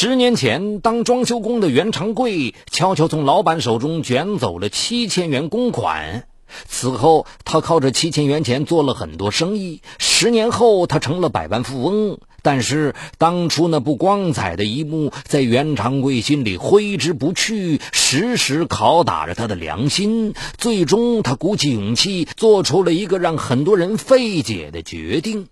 [0.00, 6.28] 十年前，当装修工的袁长贵悄悄从老板手中卷走了七千元公款。
[6.68, 9.82] 此后，他靠着七千元钱做了很多生意。
[9.98, 12.20] 十年后，他成了百万富翁。
[12.42, 20.32] 但是，当初那不光彩的一幕，在袁长贵心里挥之不去，时时拷打着他的良心。
[20.56, 25.48] 最终，他鼓起勇气，做出了一个让很多人费解的决定。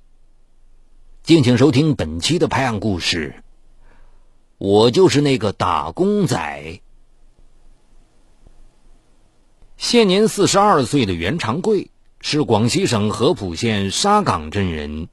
[1.24, 3.42] 敬请收听本期的拍案故事。
[4.59, 6.80] 我就是那个打工仔。
[9.77, 11.91] 现年四十二岁的袁长贵
[12.23, 15.09] 是广西省合浦县沙岗镇人。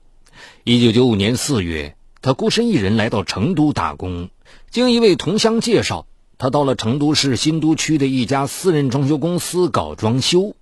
[0.63, 4.29] 一九九五年四月，他孤身一人来到成都打工。
[4.69, 10.55] 经一位同乡介绍，他到了成都市新都区的一家私人装修公司搞装修。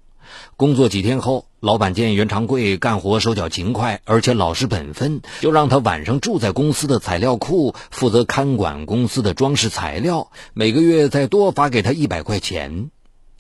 [0.58, 12.92] 工作几天后，老板见袁长贵干活手脚勤快，而且老实本分，就让他晚上住在公司的材料库，负责看管公司的装饰材料，每个月再多发给他一百块钱。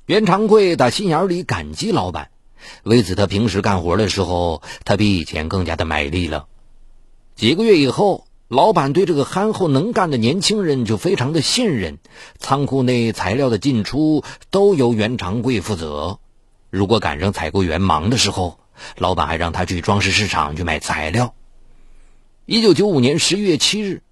[0.06, 2.30] 袁长贵打心眼里感激老板，
[2.84, 6.48] 为此他平时干活的时候，他比以前更加的卖力了。
[7.36, 12.00] 几个月以后，老板对这个憨厚能干的年轻人就非常的信任，
[12.38, 16.20] 仓库内材料的进出都由袁长贵负责。
[16.72, 18.58] 如果赶上采购员忙的时候，
[18.96, 21.36] 老板还让他去装饰市场去买材料。
[22.46, 24.04] 一九九五年十一月七日，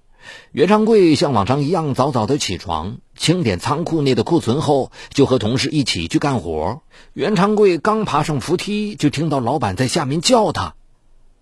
[0.51, 6.81] 袁长贵像往常一样早早的起床，清点仓库内的库存后，就和同事一起去干活。
[7.13, 10.75] 袁长贵刚爬上扶梯，就听到老板在下面叫他。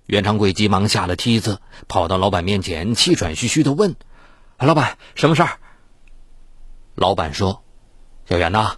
[0.06, 3.96] 袁长贵急忙下了梯子，跑到老板面前，气喘吁吁的问
[4.60, 5.58] ：“老板，什么事儿？”
[6.94, 7.64] 老板说
[8.30, 8.76] ：“小袁呐，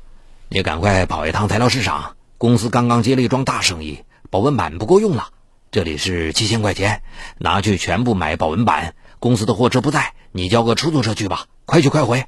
[0.48, 5.34] 你赶快跑一趟材料市场。”公司刚刚接了一桩大生意，保温板不够用了。
[5.72, 7.04] 这里是七千块钱，
[7.38, 8.96] 拿去全部买保温板。
[9.20, 12.28] 公司的货车不在，你叫个出租车去吧，快去快回。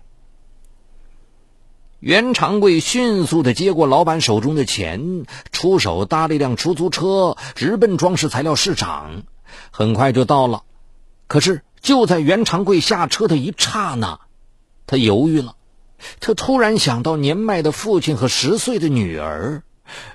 [2.02, 5.24] 袁长贵迅速的接过老板手中的钱，
[5.54, 9.24] 出手搭了一辆出租车，直奔装饰材料市场。
[9.72, 10.64] 很快就到了，
[11.28, 14.20] 可是就在袁长贵下车的一刹那，
[14.86, 15.56] 他犹豫了。
[16.20, 19.64] 他突然想到年迈的父亲和十岁的女儿。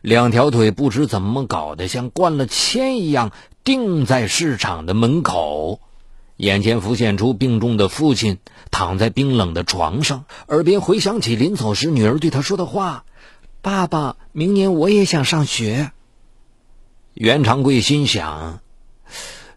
[0.00, 3.32] 两条腿不知怎么搞得像灌了铅一样
[3.64, 5.80] 钉在市场的门口，
[6.36, 8.38] 眼前浮现出病重的父亲
[8.70, 13.04] 躺在冰冷的床上，耳边回想起临走时女儿对他说的话
[13.62, 15.92] ：“爸爸，明年我也想上学。”
[17.14, 18.60] 袁长贵心想：“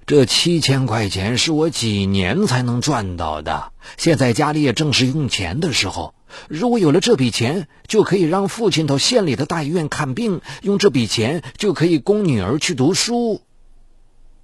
[0.08, 6.14] 这七千块钱是我几年才能赚到的，现在家里也正是用钱的时候。”
[6.48, 13.42] 如果有了这笔钱，就可以让父亲到县里的大医院看病，用这笔钱就可以供女儿去读书。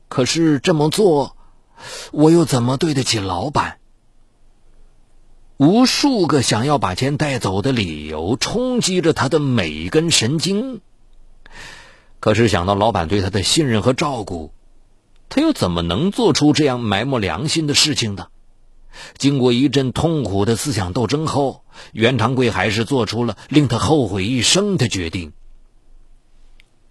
[0.07, 1.35] 可是这么做，
[2.11, 3.77] 我又怎么对得起老板？
[5.57, 10.81] 无数个想要把钱带走的理由冲击着他的每一根神经。
[12.19, 14.51] 可是想到老板对他的信任和照顾，
[15.29, 18.27] 他又怎么能做出这样埋没良心的事情呢？
[19.17, 25.33] 经过一阵痛苦的思想斗争后，袁长贵还是做出了令他后悔一生的决定。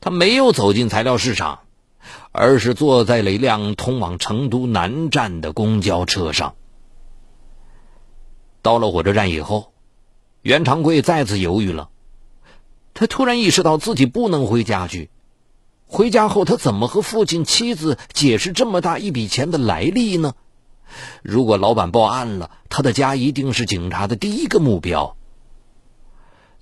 [0.01, 1.61] 他没有走进材料市场，
[2.31, 6.55] 而是坐在了一辆通往成都南站的公交车上。
[8.61, 9.73] 到了火车站以后，
[10.43, 11.89] 袁长贵再次犹豫了。
[12.93, 15.11] 他突然意识到自己不能回家去。
[15.87, 20.35] 回家后，他怎么和父亲、妻子解释这么大一笔钱的来历呢？
[21.23, 25.17] 如果老板报案了，他的家一定是警察的第一个目标。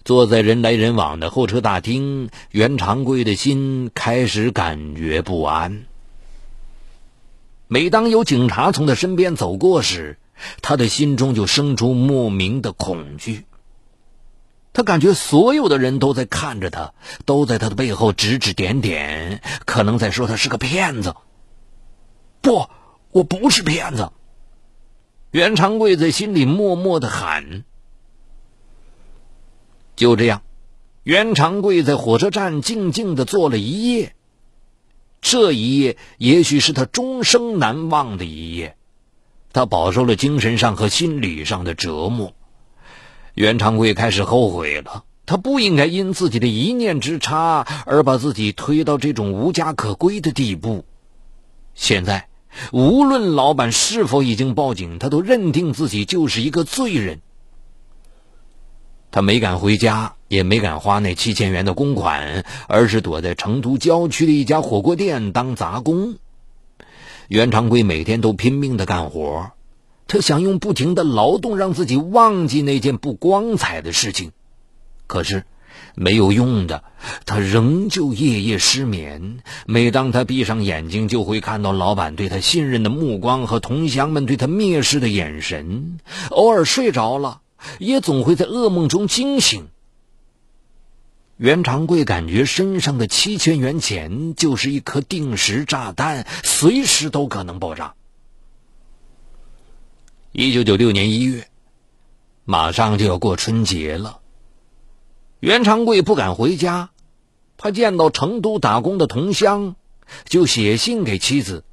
[0.05, 5.85] 坐在人来人往的候车大厅，袁长贵的心开始感觉不安。
[7.69, 10.19] 每当有警察从他身边走过时，
[10.61, 13.45] 他的心中就生出莫名的恐惧。
[14.73, 16.95] 他感觉所有的人都在看着他，
[17.25, 21.15] 都在他的背后指指点点，可能在说他是个骗子。
[22.41, 22.69] 不，
[23.13, 24.11] 我不是骗子。
[25.31, 27.65] 袁长贵在心里默默的喊。
[29.97, 30.43] 就这样，
[31.03, 34.15] 袁长贵在火车站静静的坐了一夜。
[35.21, 38.77] 这一夜也许是他终生难忘的一夜，
[39.53, 42.33] 他饱受了精神上和心理上的折磨。
[43.35, 50.85] 袁长贵开始后悔了，他不应该因自己的一念之差而把自己推到这种无家可归的地步。
[51.75, 52.32] 现在。
[52.73, 57.21] 无论老板是否已经报警，他都认定自己就是一个罪人。
[59.11, 66.17] 他没敢回家，也没敢花那七千元的公款，而是躲在成都郊区的一家火锅店当杂工。
[67.29, 69.53] 袁长贵每天都拼命的干活，
[70.07, 74.33] 他想用不停的劳动让自己忘记那件不光彩的事情，
[75.07, 75.45] 可是
[75.95, 76.85] 没有用的，
[77.27, 79.39] 他仍旧夜夜失眠。
[79.67, 85.99] 每当他闭上眼睛，就会看到老板对他信任的目光和同乡们对他蔑视的眼神。
[86.31, 87.43] 偶尔睡着了，
[87.79, 89.69] 也总会在噩梦中惊醒。
[91.37, 97.95] 袁长贵感觉身上的七千元钱就是一颗定时炸弹，随时都可能爆炸。
[100.31, 101.49] 一九九六年一月，
[102.45, 104.21] 马上就要过春节了。
[105.43, 106.91] 袁长贵不敢回家，
[107.57, 109.75] 怕见到成都打工的同乡，
[110.25, 111.65] 就写信给妻子，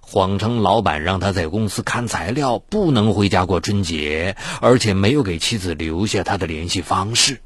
[0.00, 7.42] 谎称老板让他在公司看材料，不能回家过春节，而且没有给妻子留下他的联系方式。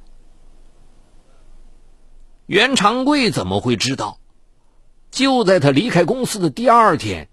[2.46, 4.20] 袁长贵怎么会知道？
[5.10, 7.28] 就在他离开公司的第二天，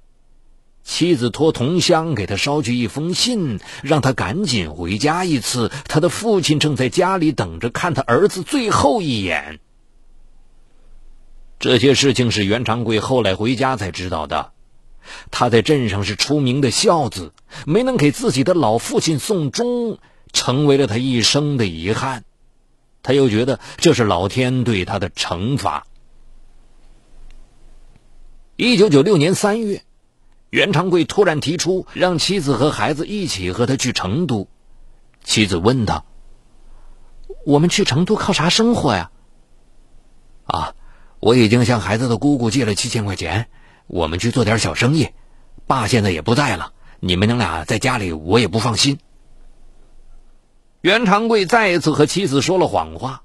[0.83, 5.71] 妻子托同乡给他捎去一封信，让他赶紧回家一次。
[5.87, 9.59] 他的父亲正在家里等着看他儿子最后一眼。
[11.59, 14.51] 这些事情是袁长贵后来回家才知道的。
[15.29, 17.33] 他在镇上是出名的孝子，
[17.65, 19.99] 没能给自己的老父亲送终，
[20.33, 22.23] 成为了他一生的遗憾。
[23.03, 25.85] 他又觉得这是老天对他的惩罚。
[28.55, 29.83] 一九九六年三月，
[30.51, 34.49] 袁长贵突然提出让妻子和孩子一起和他去成都。
[35.23, 36.03] 妻子问他
[37.47, 39.11] ：“我们去成都靠啥生活呀
[40.43, 40.75] ？”“啊，
[41.21, 43.47] 我已经向孩子的姑姑借了七千块钱，
[43.87, 45.11] 我们去做点小生意。
[45.67, 48.99] 爸现在也不在了，你们娘俩在家里，我也不放心。”
[50.81, 53.23] 袁长贵再一次和妻子说了谎话，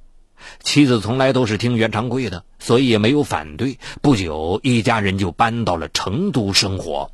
[0.60, 3.80] 妻子从来都是听袁长贵的，所以也没有反对。
[4.00, 7.10] 不久，一家人就搬到了成都生活。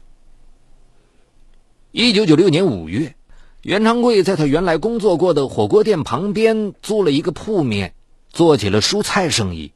[1.95, 3.17] 一九九六年五月，
[3.61, 7.93] 袁长贵在他原来工作过的火锅店旁边租了一个铺面，
[8.31, 9.73] 做起了蔬菜生意。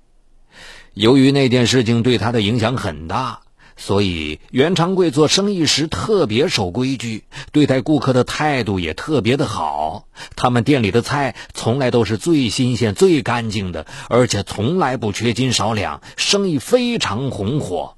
[0.94, 3.40] 由于那件事情对他的影响很大。
[3.76, 10.08] 所以，袁长贵做生意时特别守规矩，对待顾客的态度也特别的好。
[10.36, 17.96] 他们店里的菜从来都是最新鲜、最干净的，而且从来不缺斤少两，生意非常红火。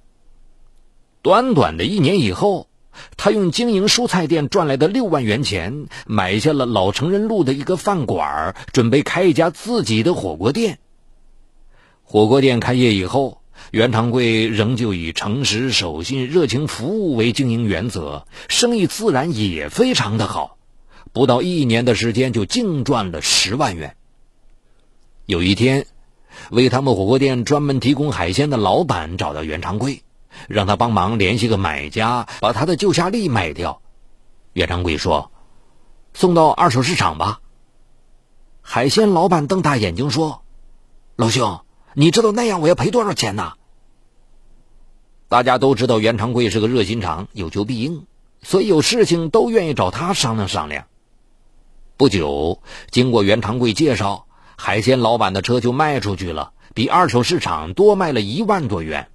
[1.22, 2.66] 短短的一年以后，
[3.16, 10.78] 他用经营蔬菜店赚来的六万元钱，买下了老成人路的一个饭馆，准备开一家自己的火锅店。
[12.02, 13.40] 火锅店开业以后。
[13.72, 20.56] 袁长贵仍旧以诚实、守信、热情服务为经营原则，生意自然也非常的好。
[21.12, 23.96] 不到一年的时间，就净赚了十万元。
[25.26, 25.86] 有一天，
[26.50, 30.02] 为他们火锅店专门提供海鲜的老板找到袁长贵，
[30.48, 33.82] 让他帮忙联系个买家，把他的旧虾粒卖掉。
[34.52, 35.30] 袁长贵说
[36.14, 37.40] ：“送到二手市场吧。”
[38.62, 40.42] 海鲜老板瞪大眼睛说
[41.16, 41.60] ：“老兄。”
[41.94, 43.54] 你知道那样我要赔多少钱呢？
[45.28, 48.06] 大家都知道袁长贵是个热心肠，有求必应，
[48.42, 50.86] 所以有事情都愿意找他商量商量。
[51.96, 54.26] 不久，经过袁长贵介绍，
[54.56, 59.10] 海鲜老板的车就卖出去了，比二手市场多卖了一万多元。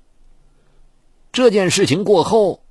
[1.33, 2.61] 这件事情过后，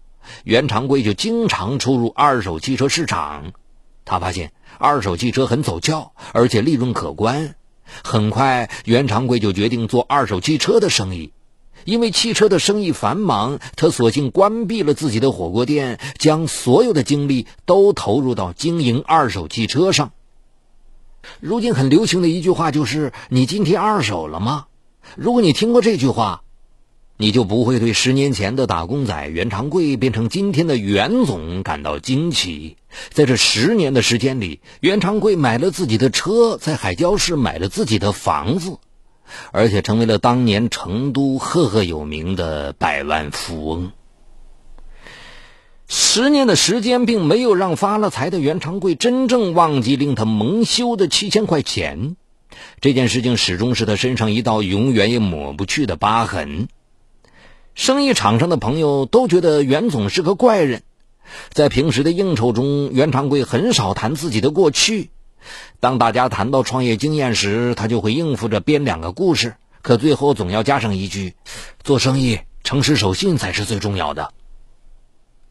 [0.44, 3.54] 袁长贵就经常出入二手汽车市场，
[4.04, 7.56] 他发现二手汽车很走俏，而且利润可观。
[8.04, 11.32] 很快，袁长贵就决定做二手汽车的生意。
[11.84, 20.12] 因为汽车的生意繁忙，他索性关闭了自己的火锅店，将所有的精力都投入到经营二手汽车上。
[21.40, 24.66] 如今很流行的一句话就是：“你今天二手了吗？”
[25.18, 26.44] 如果你听过这句话，
[27.22, 32.76] 你就不会对十年前的打工仔袁长贵变成今天的袁总感到惊奇。
[33.10, 38.78] 在这十年的时间里，袁长贵买了自己的车，在海椒市买了自己的房子，
[39.52, 43.92] 而且成为了当年成都赫赫有名的百万富翁。
[45.86, 52.16] 十年的时间，并没有让发了财的袁长贵真正忘记令他蒙羞的七千块钱。
[52.80, 56.66] 这件事情始终是他身上一道永远也抹不去的疤痕。
[57.74, 60.82] 生意场上的朋友都觉得袁总是个怪人，
[61.50, 65.10] 在平时的应酬中，袁长贵很少谈自己的过去。
[65.80, 71.34] 当大家谈到创业经验时，他就会应付着编两个故事，可最后总要加上一句
[71.82, 74.34] ：“做生意诚实守信才是最重要的。”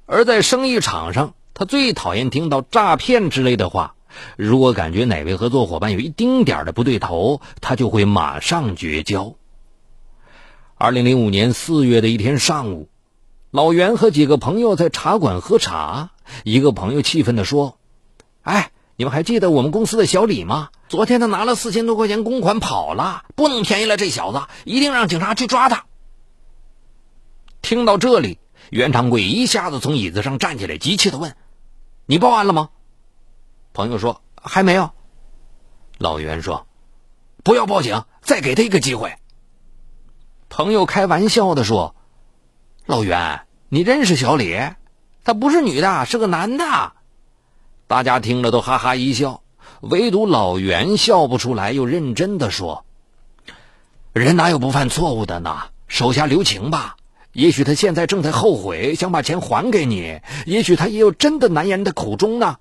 [0.06, 3.96] 而在生意场上，他最讨厌听到诈骗之类的话。
[4.36, 9.36] 如果感觉哪位合作伙伴有一丁点的不对头，他就会马上绝交。
[10.82, 12.90] 二零零五年四月的一天上午，
[13.52, 16.10] 老袁和几个朋友在茶馆喝茶，
[16.44, 17.78] 一个朋友气愤地说
[18.42, 20.70] ：“哎，你们还记得我们公司的小李吗？
[20.90, 25.86] 昨天他拿了四千多块钱公款跑了，不能便宜了这小子，一定让警察去抓他。”
[27.62, 28.40] 听到这里，
[28.72, 31.36] 袁长贵一下子从椅子上站起来，急切地问
[32.08, 32.70] ：“你报案了吗？”
[33.72, 34.90] 朋友说：“还没有。”
[36.00, 36.66] 老袁说
[37.46, 39.14] ：“不要报警，再给他一个机会。”
[40.52, 41.96] 朋友开玩笑的说
[42.86, 44.60] ：“老袁，你认识小李？
[45.24, 46.92] 他不是女的，是个男的。”
[47.88, 49.44] 大家听了都哈哈一笑，
[49.80, 52.84] 唯独老袁笑不出来，又认真的说
[54.12, 55.58] ：“人哪有不犯错误的呢？
[55.88, 56.98] 手下留情吧。
[57.32, 62.58] 也许他现在正在后悔，想把钱还给你；也许他也有真的难言的苦衷呢。”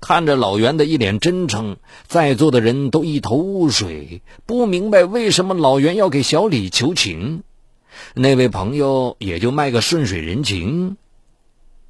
[0.00, 1.76] 看着老袁的一脸真诚，
[2.06, 7.42] 在座的人都一头雾水，不明白为什么老袁要给小李求情。
[8.14, 10.96] 那位朋友也就卖个顺水人情。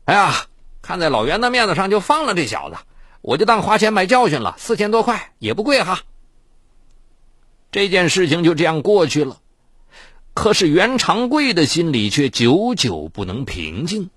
[0.06, 0.46] 哎呀，
[0.80, 2.76] 看在老袁的面子上，就放了这小子，
[3.20, 4.54] 我就当花钱买教训了。
[4.56, 6.00] 四千多块也不贵哈。
[7.70, 9.36] 这件事情就这样过去了。
[10.32, 14.08] 可是袁长贵的心里却久久不能平静。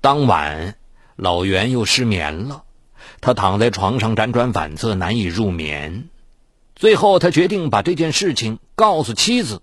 [0.00, 0.79] 当晚。
[1.20, 2.64] 老袁又失眠了，
[3.20, 6.08] 他躺在床上辗转反侧，难以入眠。
[6.74, 9.60] 最后，他决定把这件事情告诉妻子。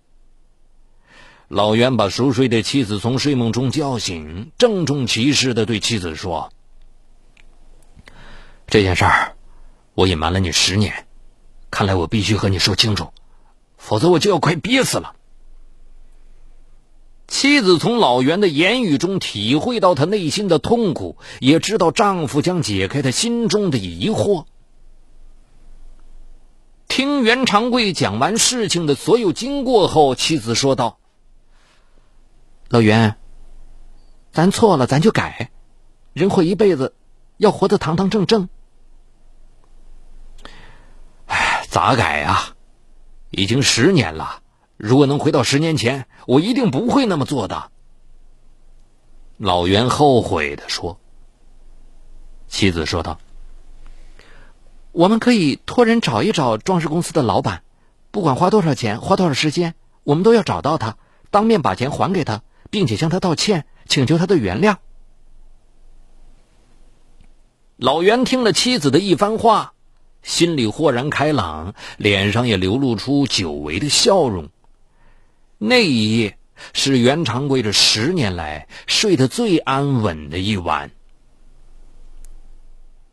[1.47, 6.51] 老袁把熟睡的妻子从睡梦中叫醒，郑重其事的对妻子说
[8.69, 9.33] ：“这件事儿，
[9.95, 11.07] 我隐瞒了你十年，
[11.71, 13.11] 看来我必须和你说清楚，
[13.79, 15.15] 否则我就要快憋死了。”
[17.27, 24.46] 妻子从老袁的言语中体会到他内心的痛苦，也知道丈夫将解开他心中的疑惑。
[26.88, 31.00] 听袁长贵讲完事情的所有经过后，妻子说道
[32.69, 33.17] ：“老袁，
[34.31, 35.51] 咱错了，咱就改。
[36.13, 36.96] 人活一辈子，
[37.36, 38.48] 要活得堂堂正正。
[41.25, 42.55] 哎，咋改呀？
[43.29, 44.41] 已经十年了。”
[44.77, 47.72] 如果能回到十年前，我一定不会那么做的。”
[49.38, 51.00] 老袁后悔的说。
[52.48, 53.19] 妻子说道
[54.93, 57.63] ：“我们可以托人找一找装饰公司的老板，
[58.10, 60.98] 不管花多少钱，花多少时间，我们都要找到他，
[61.29, 62.41] 当面把钱还给他，
[62.72, 64.77] 并且向他道歉，请求他的原谅。”
[67.75, 69.74] 老袁听了妻子的一番话，
[70.24, 74.50] 心里豁然开朗，脸上也流露出久违的笑容。
[75.59, 76.37] 那一夜
[76.73, 80.91] 是袁长贵这十年来睡得最安稳的一晚。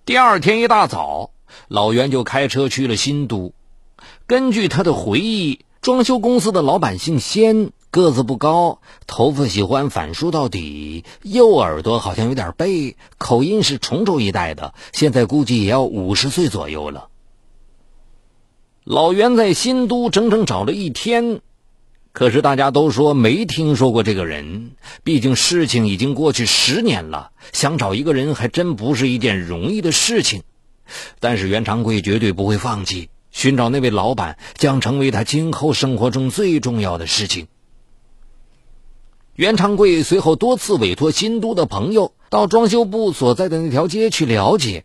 [0.04, 1.30] 第二天一大早，
[1.68, 3.54] 老袁就开车去了新都。
[4.26, 17.08] 根据他的回忆，装修公司的老板姓仙，个子不高，头发喜欢反梳到底，右耳朵好像有点背，口音是崇州一带的，现在估计也要五十岁左右了。
[18.84, 21.40] 老袁在新都整整找了一天。
[22.14, 24.70] 可是大家都说没听说过这个人，
[25.02, 30.44] 毕竟事情已经过去十年了，想找一个人还真不是一件容易的事情。
[31.18, 37.48] 但是袁长贵绝对不会放弃，寻找那位老板将成为他今后生活中最重要的事情。
[39.34, 44.84] 袁长贵随后多次委托新都的朋友到装修部所在的那条街去了解，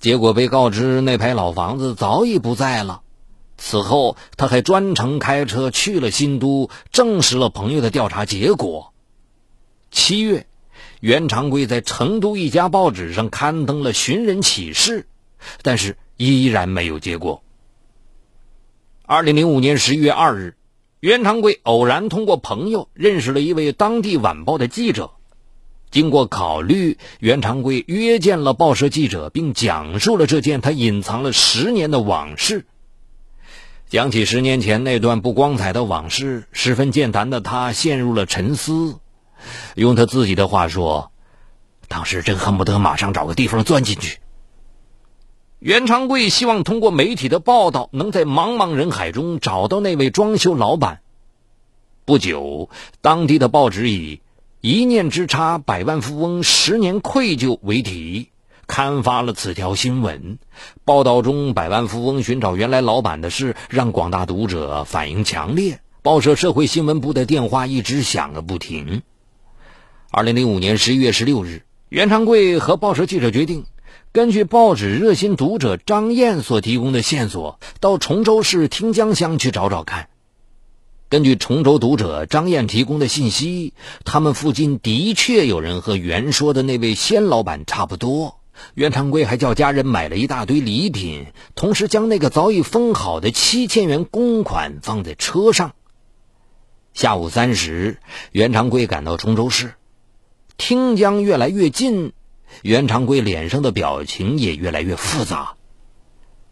[0.00, 3.02] 结果被告知那排老房子早已不在了。
[3.66, 8.92] 此后，他还专程开车去了新都，证实了朋友的调查结果。
[9.90, 10.46] 七月，
[11.00, 15.06] 袁长贵在成都一家报纸上刊登了寻人启事，
[15.62, 17.42] 但是依然没有结果。
[19.06, 20.56] 二零零五年十一月二日，
[21.00, 25.12] 袁长贵偶然通过朋友认识了一位当地晚报的记者，
[25.90, 32.66] 经过考虑，袁长贵约见了报社记者，并讲述了这件他隐藏了十年的往事。
[33.94, 38.98] 讲起十年前那段不光彩的往事，十分健谈的他陷入了沉思。
[39.76, 41.12] 用他自己的话说
[41.86, 44.18] ：“当时真恨不得马上找个地方钻进去。”
[45.62, 51.00] 袁长贵希望通过媒体的报道，能在茫茫人海中找到那位装修老板。
[52.04, 52.70] 不久，
[53.00, 54.22] 当地的报纸以
[54.60, 58.30] “一念之差，百万富翁十年愧疚”为题。
[58.66, 60.38] 刊发了此条新闻，
[60.84, 65.80] 报道中百万富翁寻找原来老板的事，让广大读者反应强烈。
[66.02, 69.02] 报社社会新闻部的电话一直响个不停。
[70.10, 73.64] 二零零五年十一月十六日，袁长贵和报社记者决定，
[74.12, 80.08] 根据报纸热心读者张燕所提供的线索，到崇州市汀江乡去找找看。
[81.08, 83.72] 根据崇州读者张燕提供的信息，
[84.04, 88.40] 他们附近的确有人和原说的那位仙老板差不多。
[88.74, 95.74] 袁长贵还叫家人买了一大堆礼品，同时将那个早已封好的七千元公款放在车上。
[96.92, 97.98] 下午三时，
[98.30, 99.74] 袁长贵赶到崇州市，
[100.56, 102.12] 听江越来越近，
[102.62, 105.54] 袁长贵脸上的表情也越来越复杂。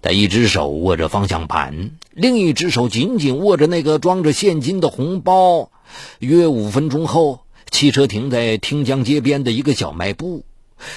[0.00, 5.70] 他一只手握着方向盘，另一只手紧紧握着那个装着现金的红包。
[6.18, 10.44] 约五分钟后，汽车停在听江街边的一个小卖部，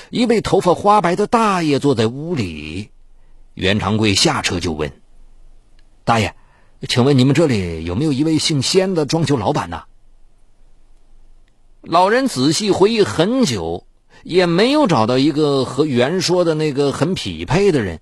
[0.09, 2.89] 一位头发花白的大爷坐在屋里。
[3.53, 4.91] 袁长贵下车就问
[6.03, 6.35] ：“大爷，
[6.87, 9.83] 请问你们这里有没有一位姓仙的装修老板呢？”
[11.81, 13.85] 老人仔细回忆很久，
[14.23, 18.01] 也没有找到一个和袁说的那个很匹配的人。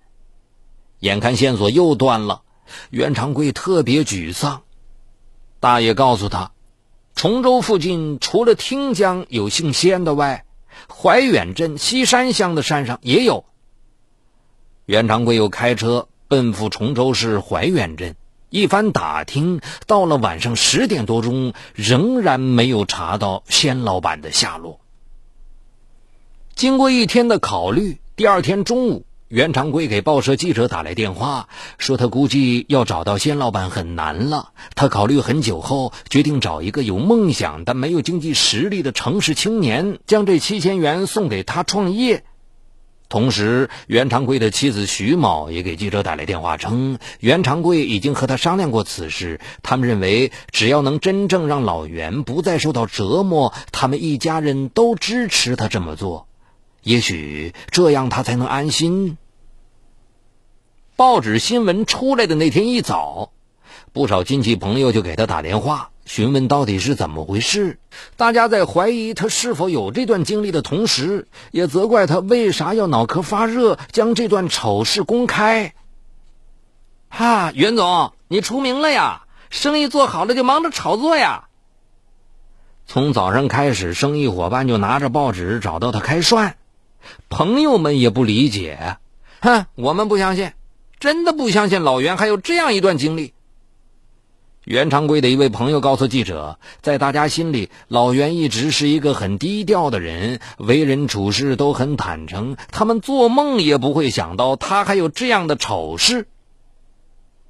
[1.00, 2.44] 眼看线索又断了，
[2.90, 4.62] 袁长贵特别沮丧。
[5.60, 6.54] 大爷告诉他，
[7.13, 10.46] 崇州附近除了汀江有姓仙的外，
[10.88, 13.46] 怀远镇西山乡的山上也有。
[14.86, 18.16] 袁长贵又开车奔赴崇州市怀远镇，
[18.50, 24.80] 一番打听，到了晚上十点多钟，仍然没有查到仙老板的下落。
[26.56, 29.06] 经过一天的考虑，第二天中午。
[29.34, 31.48] 袁长贵给报社记者打来电话，
[31.80, 34.52] 说他估计要找到仙老板很难了。
[34.75, 42.25] 他考虑很久后，决定找一个有梦想但没有经济实力的城市青年，将这七千元送给他创业。
[43.10, 49.40] 同时，袁长贵的妻子徐某也给记者打来电话，称袁长贵已经和他商量过此事。
[49.63, 56.28] 他们认为，只要能真正让老袁不再受到折磨，他们一家人都支持他这么做。
[56.84, 59.18] 也许这样，他才能安心。
[61.03, 63.33] 报纸新闻出来的那天一早，
[63.91, 67.77] 不少亲戚朋友就给他打电话，询问到底是怎么回事。
[68.15, 75.74] 大家在怀疑他是否有这段经历的同时，也责怪他为啥要脑壳发热将这段丑事公开。
[77.10, 79.23] 哈，袁总，你出名了呀！
[79.49, 81.49] 生意做好了就忙着炒作呀。
[82.88, 86.54] 从早上开始，生意伙伴就拿着报纸找到他开涮，
[87.28, 88.95] 朋友们也不理解，
[89.41, 90.54] 哼，我们不相信。
[91.04, 93.34] 真的不相信老袁还有这样一段经历。
[94.63, 102.56] 袁长贵的一位朋友告诉记者，在大家心里，老袁一直是一个很低调的人，为人处事都很坦诚。
[102.72, 106.26] 他们做梦也不会想到他还有这样的丑事。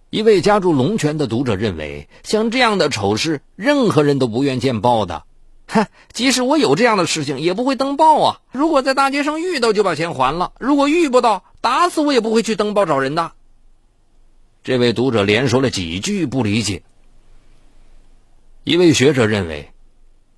[0.10, 5.26] 一位家住龙泉的读者认为，像这样的丑事，任何人都不愿见报的。
[5.68, 8.40] 哼，即使我有这样的事情，也不会登报啊！
[8.52, 13.34] 如果在大街上遇到，就把钱还了；如果遇不到，打死我也不会去登报找人的。
[14.64, 16.84] 这位读者连说了几句不理解。
[18.64, 19.72] 一位学者认为，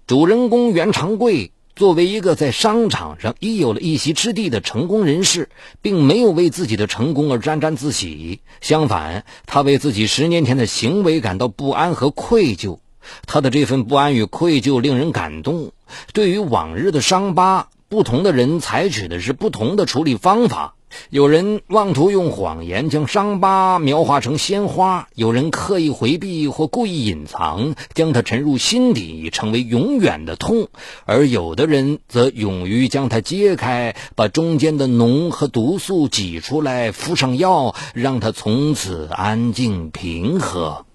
[0.08, 5.50] 主人公袁长贵作为一个在商场上已有了一席之地的成功人士，
[5.84, 12.80] 并没有为自己的成功而沾沾自喜，相反，他为自己十年前的行为感到不安和愧疚。
[13.28, 15.72] 他的这份不安与愧疚令人感动。
[16.14, 20.74] 对于往日的伤疤，不同的人采取的是不同的处理方法。
[21.10, 30.68] 有人妄图用谎言将伤疤描画成鲜花，有人刻意回避或故意隐藏，将它沉入心底，成为永远的痛；
[31.06, 40.86] 而有的人则勇于将它揭开，把中间的脓和毒素挤出来，敷上药，让它从此安静平和。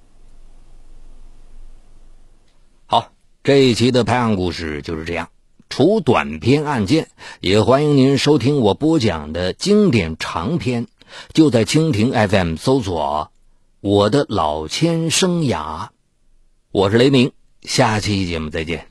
[2.87, 5.29] 好，这一期的拍案故事就是这样。
[5.71, 7.09] 除短篇案件，
[7.41, 10.89] 也欢迎您收听我播讲的经典长篇。
[11.33, 13.31] 就在蜻蜓 FM 搜索
[13.81, 15.89] “我的老千生涯”，
[16.73, 17.31] 我是雷鸣，
[17.63, 18.90] 下期节目再见。